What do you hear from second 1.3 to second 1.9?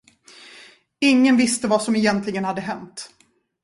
visste vad